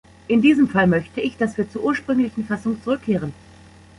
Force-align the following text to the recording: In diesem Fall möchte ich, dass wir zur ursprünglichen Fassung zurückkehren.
In 0.27 0.41
diesem 0.41 0.67
Fall 0.67 0.87
möchte 0.87 1.21
ich, 1.21 1.37
dass 1.37 1.59
wir 1.59 1.69
zur 1.69 1.83
ursprünglichen 1.83 2.43
Fassung 2.43 2.81
zurückkehren. 2.81 3.33